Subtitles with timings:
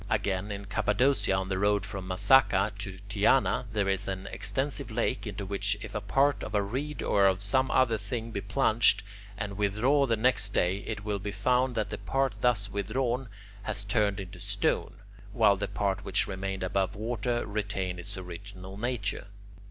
[0.09, 5.27] Again, in Cappadocia on the road from Mazaca to Tyana, there is an extensive lake
[5.27, 9.03] into which if a part of a reed or of some other thing be plunged,
[9.37, 13.29] and withdrawn the next day, it will be found that the part thus withdrawn
[13.61, 14.95] has turned into stone,
[15.33, 19.27] while the part which remained above water retains its original nature.